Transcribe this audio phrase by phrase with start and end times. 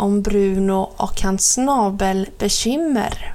[0.00, 3.34] om Bruno och hans snabelbekymmer.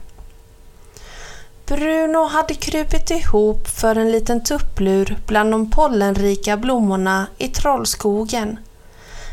[1.66, 8.60] Bruno hade krupit ihop för en liten tupplur bland de pollenrika blommorna i trollskogen.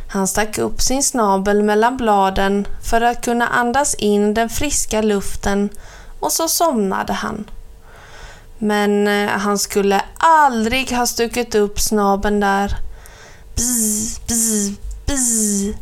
[0.09, 5.69] Han stack upp sin snabel mellan bladen för att kunna andas in den friska luften
[6.21, 7.51] och så somnade han.
[8.59, 12.77] Men eh, han skulle aldrig ha stuckit upp snabeln där.
[13.55, 14.71] Bzz, bzz,
[15.07, 15.77] bzz,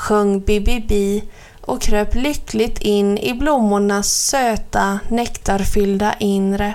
[0.00, 1.22] sjöng Bibi
[1.60, 6.74] och kröp lyckligt in i blommornas söta, nektarfyllda inre.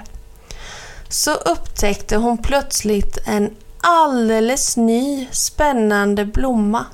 [1.09, 3.49] Så upptäckte hon plötsligt en
[3.81, 6.85] alldeles ny spännande blomma.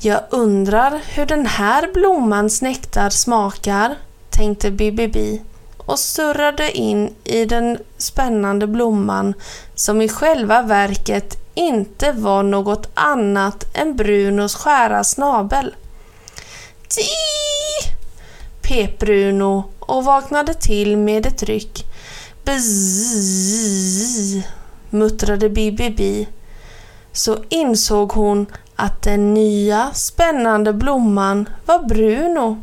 [0.00, 3.94] Jag undrar hur den här blommans nektar smakar,
[4.30, 5.42] tänkte Bibi
[5.86, 9.34] och surrade in i den spännande blomman
[9.74, 15.74] som i själva verket inte var något annat än Brunos skära snabel.
[16.88, 17.02] Ti!
[18.62, 21.84] pep Bruno och vaknade till med ett ryck.
[22.44, 24.34] Bzzz,
[24.90, 26.28] muttrade Bibi.
[27.12, 32.62] Så insåg hon att den nya spännande blomman var Bruno.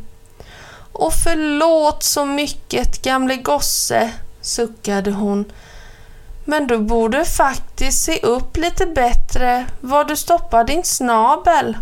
[0.93, 5.51] Och förlåt så mycket gamle gosse, suckade hon.
[6.45, 11.77] Men du borde faktiskt se upp lite bättre var du stoppar din snabel.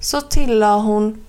[0.00, 1.24] Så tillade hon.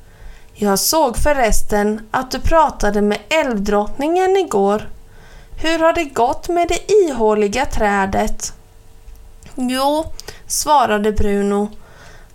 [0.54, 4.90] Jag såg förresten att du pratade med älvdrottningen igår.
[5.62, 8.54] Hur har det gått med det ihåliga trädet?
[9.56, 10.06] Jo,
[10.48, 11.70] svarade Bruno.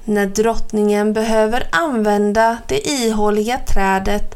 [0.05, 4.34] När drottningen behöver använda det ihåliga trädet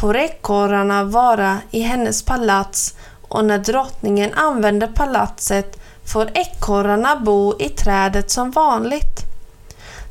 [0.00, 2.94] får ekorrarna vara i hennes palats
[3.28, 9.20] och när drottningen använder palatset får ekorrarna bo i trädet som vanligt.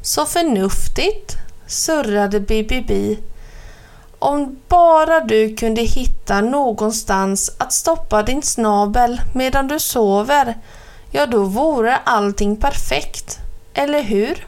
[0.02, 1.36] Så förnuftigt,
[1.68, 3.20] surrade Bibibi.
[4.20, 10.58] Om bara du kunde hitta någonstans att stoppa din snabel medan du sover,
[11.12, 13.40] ja då vore allting perfekt,
[13.74, 14.48] eller hur?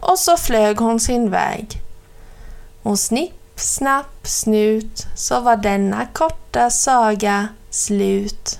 [0.00, 1.80] Och så flög hon sin väg.
[2.82, 8.58] Hon snipp, snapp, snut så var denna korta saga slut.